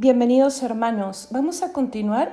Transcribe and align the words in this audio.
Bienvenidos 0.00 0.62
hermanos. 0.62 1.26
Vamos 1.32 1.64
a 1.64 1.72
continuar 1.72 2.30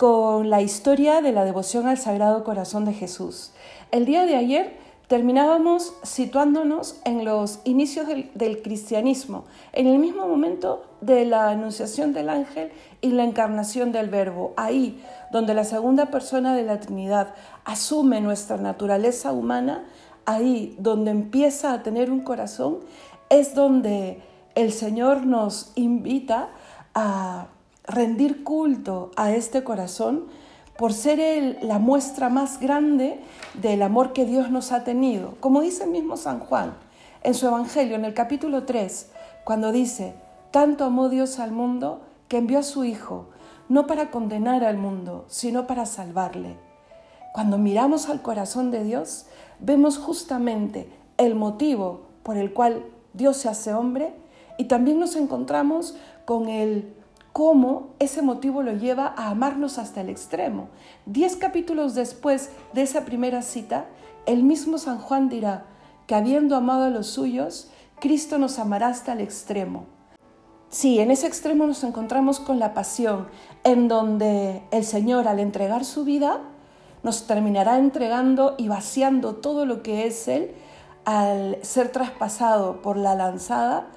con 0.00 0.50
la 0.50 0.62
historia 0.62 1.20
de 1.20 1.30
la 1.30 1.44
devoción 1.44 1.86
al 1.86 1.96
Sagrado 1.96 2.42
Corazón 2.42 2.84
de 2.84 2.92
Jesús. 2.92 3.52
El 3.92 4.04
día 4.04 4.26
de 4.26 4.34
ayer 4.34 4.76
terminábamos 5.06 5.94
situándonos 6.02 7.00
en 7.04 7.24
los 7.24 7.60
inicios 7.62 8.08
del, 8.08 8.62
cristianismo, 8.62 9.44
en 9.72 9.86
el 9.86 10.00
mismo 10.00 10.26
momento 10.26 10.84
de 11.00 11.24
la 11.24 11.50
anunciación 11.50 12.12
del 12.12 12.28
ángel 12.28 12.72
y 13.00 13.10
la 13.12 13.22
encarnación 13.22 13.92
del 13.92 14.10
verbo, 14.10 14.52
ahí 14.56 15.00
donde 15.30 15.54
la 15.54 15.62
segunda 15.62 16.06
persona 16.06 16.56
de 16.56 16.64
la 16.64 16.80
Trinidad 16.80 17.36
asume 17.64 18.20
nuestra 18.20 18.56
naturaleza 18.56 19.30
humana, 19.30 19.84
ahí 20.26 20.74
donde 20.80 21.12
empieza 21.12 21.74
a 21.74 21.84
tener 21.84 22.10
un 22.10 22.22
corazón, 22.22 22.80
es 23.30 23.54
donde 23.54 24.20
el 24.56 24.72
Señor 24.72 25.24
nos 25.24 25.70
invita 25.76 26.42
a 26.42 26.61
rendir 27.84 28.44
culto 28.44 29.10
a 29.16 29.32
este 29.32 29.64
corazón 29.64 30.26
por 30.76 30.92
ser 30.92 31.58
la 31.62 31.78
muestra 31.78 32.28
más 32.28 32.58
grande 32.58 33.20
del 33.54 33.82
amor 33.82 34.12
que 34.12 34.24
Dios 34.24 34.50
nos 34.50 34.72
ha 34.72 34.84
tenido. 34.84 35.34
Como 35.40 35.60
dice 35.60 35.84
el 35.84 35.90
mismo 35.90 36.16
San 36.16 36.40
Juan 36.40 36.74
en 37.22 37.34
su 37.34 37.46
Evangelio, 37.46 37.96
en 37.96 38.04
el 38.04 38.14
capítulo 38.14 38.64
3, 38.64 39.10
cuando 39.44 39.70
dice, 39.72 40.14
tanto 40.50 40.84
amó 40.84 41.08
Dios 41.08 41.38
al 41.38 41.52
mundo 41.52 42.02
que 42.28 42.38
envió 42.38 42.58
a 42.58 42.62
su 42.62 42.84
Hijo, 42.84 43.26
no 43.68 43.86
para 43.86 44.10
condenar 44.10 44.64
al 44.64 44.76
mundo, 44.76 45.24
sino 45.28 45.66
para 45.66 45.86
salvarle. 45.86 46.56
Cuando 47.32 47.58
miramos 47.58 48.08
al 48.08 48.20
corazón 48.20 48.70
de 48.70 48.84
Dios, 48.84 49.26
vemos 49.60 49.98
justamente 49.98 50.90
el 51.16 51.34
motivo 51.34 52.02
por 52.22 52.36
el 52.36 52.52
cual 52.52 52.84
Dios 53.14 53.36
se 53.36 53.48
hace 53.48 53.72
hombre 53.72 54.14
y 54.58 54.64
también 54.64 54.98
nos 54.98 55.16
encontramos 55.16 55.96
con 56.24 56.48
el 56.48 56.94
cómo 57.32 57.94
ese 57.98 58.22
motivo 58.22 58.62
lo 58.62 58.72
lleva 58.72 59.14
a 59.16 59.30
amarnos 59.30 59.78
hasta 59.78 60.02
el 60.02 60.10
extremo. 60.10 60.68
Diez 61.06 61.36
capítulos 61.36 61.94
después 61.94 62.50
de 62.72 62.82
esa 62.82 63.04
primera 63.04 63.42
cita, 63.42 63.86
el 64.26 64.42
mismo 64.42 64.78
San 64.78 64.98
Juan 64.98 65.28
dirá 65.28 65.64
que 66.06 66.14
habiendo 66.14 66.56
amado 66.56 66.84
a 66.84 66.90
los 66.90 67.06
suyos, 67.06 67.70
Cristo 68.00 68.38
nos 68.38 68.58
amará 68.58 68.88
hasta 68.88 69.12
el 69.12 69.20
extremo. 69.20 69.86
Sí, 70.68 71.00
en 71.00 71.10
ese 71.10 71.26
extremo 71.26 71.66
nos 71.66 71.84
encontramos 71.84 72.40
con 72.40 72.58
la 72.58 72.74
pasión, 72.74 73.28
en 73.64 73.88
donde 73.88 74.62
el 74.70 74.84
Señor 74.84 75.28
al 75.28 75.38
entregar 75.38 75.84
su 75.84 76.04
vida 76.04 76.40
nos 77.02 77.26
terminará 77.26 77.78
entregando 77.78 78.54
y 78.58 78.68
vaciando 78.68 79.34
todo 79.36 79.66
lo 79.66 79.82
que 79.82 80.06
es 80.06 80.28
Él 80.28 80.52
al 81.04 81.58
ser 81.62 81.90
traspasado 81.90 82.80
por 82.80 82.96
la 82.96 83.14
lanzada 83.14 83.88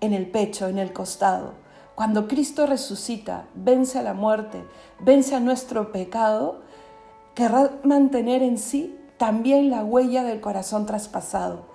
en 0.00 0.12
el 0.12 0.30
pecho, 0.30 0.68
en 0.68 0.78
el 0.78 0.92
costado. 0.92 1.54
Cuando 2.00 2.28
Cristo 2.28 2.64
resucita, 2.64 3.44
vence 3.54 3.98
a 3.98 4.02
la 4.02 4.14
muerte, 4.14 4.64
vence 5.00 5.34
a 5.34 5.38
nuestro 5.38 5.92
pecado, 5.92 6.62
querrá 7.34 7.72
mantener 7.84 8.42
en 8.42 8.56
sí 8.56 8.96
también 9.18 9.68
la 9.68 9.84
huella 9.84 10.24
del 10.24 10.40
corazón 10.40 10.86
traspasado. 10.86 11.66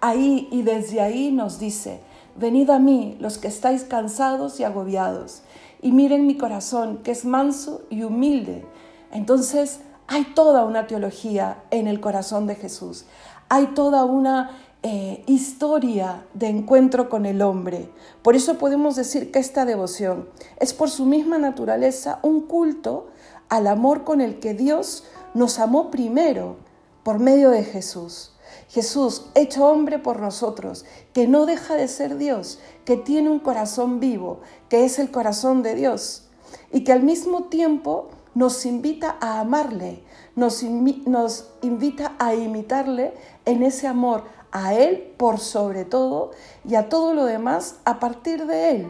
Ahí 0.00 0.48
y 0.50 0.62
desde 0.62 1.02
ahí 1.02 1.30
nos 1.30 1.58
dice, 1.58 2.00
venid 2.36 2.70
a 2.70 2.78
mí 2.78 3.18
los 3.20 3.36
que 3.36 3.48
estáis 3.48 3.84
cansados 3.84 4.58
y 4.60 4.64
agobiados, 4.64 5.42
y 5.82 5.92
miren 5.92 6.26
mi 6.26 6.38
corazón, 6.38 7.02
que 7.02 7.10
es 7.10 7.26
manso 7.26 7.82
y 7.90 8.02
humilde. 8.02 8.64
Entonces 9.12 9.80
hay 10.10 10.24
toda 10.24 10.64
una 10.64 10.88
teología 10.88 11.62
en 11.70 11.86
el 11.86 12.00
corazón 12.00 12.48
de 12.48 12.56
Jesús, 12.56 13.04
hay 13.48 13.68
toda 13.68 14.04
una 14.04 14.58
eh, 14.82 15.22
historia 15.26 16.26
de 16.34 16.48
encuentro 16.48 17.08
con 17.08 17.26
el 17.26 17.42
hombre. 17.42 17.88
Por 18.22 18.34
eso 18.34 18.58
podemos 18.58 18.96
decir 18.96 19.30
que 19.30 19.38
esta 19.38 19.64
devoción 19.64 20.28
es 20.58 20.74
por 20.74 20.90
su 20.90 21.06
misma 21.06 21.38
naturaleza 21.38 22.18
un 22.22 22.40
culto 22.40 23.06
al 23.48 23.68
amor 23.68 24.02
con 24.02 24.20
el 24.20 24.40
que 24.40 24.52
Dios 24.52 25.04
nos 25.32 25.60
amó 25.60 25.92
primero 25.92 26.56
por 27.04 27.20
medio 27.20 27.50
de 27.50 27.62
Jesús. 27.62 28.32
Jesús, 28.68 29.26
hecho 29.36 29.64
hombre 29.64 30.00
por 30.00 30.18
nosotros, 30.18 30.84
que 31.12 31.28
no 31.28 31.46
deja 31.46 31.76
de 31.76 31.86
ser 31.86 32.16
Dios, 32.18 32.58
que 32.84 32.96
tiene 32.96 33.30
un 33.30 33.38
corazón 33.38 34.00
vivo, 34.00 34.40
que 34.68 34.84
es 34.84 34.98
el 34.98 35.12
corazón 35.12 35.62
de 35.62 35.76
Dios, 35.76 36.24
y 36.72 36.82
que 36.82 36.92
al 36.92 37.04
mismo 37.04 37.44
tiempo 37.44 38.08
nos 38.34 38.64
invita 38.66 39.16
a 39.20 39.40
amarle, 39.40 40.02
nos, 40.36 40.62
invita 40.62 42.12
a 42.18 42.34
imitarle 42.34 43.14
en 43.44 43.62
ese 43.62 43.86
amor, 43.86 44.24
a 44.52 44.74
Él 44.74 45.14
por 45.16 45.38
sobre 45.38 45.84
todo 45.84 46.32
y 46.68 46.74
a 46.74 46.88
todo 46.88 47.14
lo 47.14 47.24
demás 47.24 47.76
a 47.84 48.00
partir 48.00 48.46
de 48.46 48.70
Él, 48.70 48.88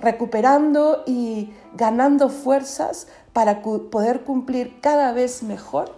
recuperando 0.00 1.02
y 1.06 1.52
ganando 1.74 2.28
fuerzas 2.28 3.08
para 3.32 3.62
poder 3.62 4.24
cumplir 4.24 4.80
cada 4.80 5.12
vez 5.12 5.42
mejor 5.42 5.94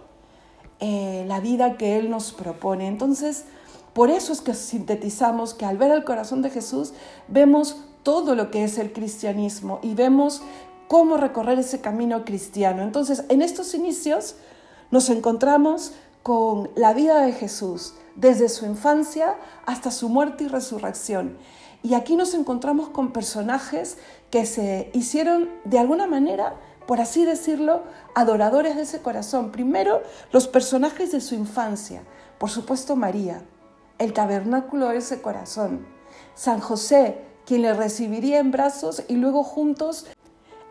eh, 0.79 1.25
la 1.27 1.39
vida 1.39 1.77
que 1.77 1.97
Él 1.97 2.09
nos 2.09 2.31
propone. 2.31 2.87
Entonces, 2.87 3.45
por 3.93 4.09
eso 4.09 4.33
es 4.33 4.41
que 4.41 4.53
sintetizamos 4.53 5.53
que 5.53 5.65
al 5.65 5.77
ver 5.77 5.91
el 5.91 6.03
corazón 6.03 6.41
de 6.41 6.49
Jesús 6.49 6.93
vemos 7.29 7.77
todo 8.03 8.35
lo 8.35 8.51
que 8.51 8.63
es 8.63 8.77
el 8.77 8.91
cristianismo 8.91 9.79
y 9.81 9.95
vemos 9.95 10.41
cómo 10.87 11.17
recorrer 11.17 11.59
ese 11.59 11.81
camino 11.81 12.25
cristiano. 12.25 12.83
Entonces, 12.83 13.23
en 13.29 13.41
estos 13.41 13.73
inicios 13.73 14.35
nos 14.91 15.09
encontramos 15.09 15.93
con 16.23 16.69
la 16.75 16.93
vida 16.93 17.21
de 17.21 17.33
Jesús, 17.33 17.93
desde 18.15 18.49
su 18.49 18.65
infancia 18.65 19.35
hasta 19.65 19.91
su 19.91 20.09
muerte 20.09 20.45
y 20.45 20.47
resurrección. 20.47 21.37
Y 21.83 21.93
aquí 21.93 22.15
nos 22.15 22.33
encontramos 22.33 22.89
con 22.89 23.11
personajes 23.11 23.97
que 24.31 24.45
se 24.45 24.89
hicieron 24.93 25.49
de 25.65 25.77
alguna 25.77 26.07
manera, 26.07 26.55
por 26.87 26.99
así 26.99 27.25
decirlo, 27.25 27.83
adoradores 28.15 28.75
de 28.75 28.83
ese 28.83 29.01
corazón. 29.01 29.51
Primero, 29.51 30.01
los 30.31 30.47
personajes 30.47 31.11
de 31.11 31.21
su 31.21 31.35
infancia, 31.35 32.03
por 32.39 32.49
supuesto 32.49 32.95
María, 32.95 33.43
el 33.99 34.13
tabernáculo 34.13 34.89
de 34.89 34.97
ese 34.97 35.21
corazón, 35.21 35.85
San 36.33 36.59
José, 36.59 37.19
quien 37.45 37.61
le 37.61 37.73
recibiría 37.73 38.39
en 38.39 38.51
brazos 38.51 39.03
y 39.07 39.15
luego 39.15 39.43
juntos 39.43 40.07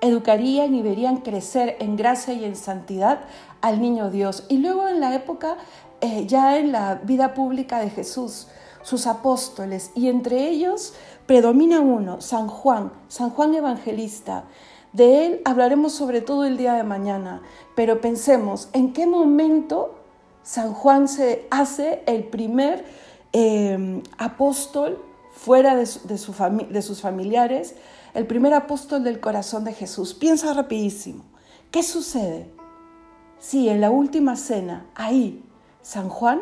educarían 0.05 0.75
y 0.75 0.83
verían 0.83 1.19
crecer 1.19 1.77
en 1.81 1.97
gracia 1.97 2.35
y 2.35 2.45
en 2.45 2.57
santidad 2.57 3.21
al 3.61 3.81
niño 3.81 4.11
Dios. 4.11 4.45
Y 4.49 4.59
luego 4.59 4.87
en 4.89 5.01
la 5.01 5.15
época, 5.15 5.57
eh, 6.01 6.27
ya 6.27 6.59
en 6.59 6.73
la 6.73 6.97
vida 6.97 7.35
pública 7.35 7.79
de 7.79 7.91
Jesús, 7.91 8.49
sus 8.83 9.07
apóstoles, 9.07 9.91
y 9.95 10.09
entre 10.09 10.49
ellos 10.49 10.93
predomina 11.27 11.81
uno, 11.81 12.21
San 12.21 12.49
Juan, 12.49 12.93
San 13.09 13.31
Juan 13.31 13.55
Evangelista. 13.55 14.45
De 14.93 15.27
él 15.27 15.41
hablaremos 15.45 15.93
sobre 15.93 16.21
todo 16.21 16.45
el 16.45 16.57
día 16.57 16.75
de 16.75 16.85
mañana, 16.85 17.43
pero 17.75 18.01
pensemos 18.01 18.69
en 18.75 18.93
qué 18.93 19.07
momento 19.07 19.95
San 20.43 20.75
Juan 20.75 21.09
se 21.09 21.47
hace 21.51 22.03
el 22.07 22.25
primer 22.25 22.85
eh, 23.33 24.03
apóstol 24.19 25.03
fuera 25.33 25.75
de, 25.75 25.89
de 26.05 26.83
sus 26.83 27.01
familiares, 27.01 27.75
el 28.15 28.27
primer 28.27 28.55
apóstol 28.55 29.03
del 29.03 29.21
corazón 29.21 29.65
de 29.65 29.73
Jesús. 29.73 30.15
Piensa 30.15 30.55
rapidísimo. 30.55 31.25
¿Qué 31.71 31.83
sucede? 31.83 32.49
Sí, 33.41 33.69
en 33.69 33.81
la 33.81 33.91
última 33.91 34.37
cena, 34.37 34.87
ahí, 34.95 35.45
San 35.83 36.09
Juan 36.09 36.41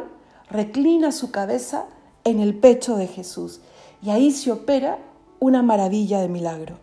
reclina 0.50 1.10
su 1.10 1.30
cabeza 1.30 1.86
en 2.24 2.38
el 2.38 2.54
pecho 2.54 2.96
de 2.96 3.06
Jesús 3.08 3.60
y 4.02 4.10
ahí 4.10 4.30
se 4.30 4.52
opera 4.52 4.98
una 5.40 5.62
maravilla 5.62 6.20
de 6.20 6.28
milagro. 6.28 6.78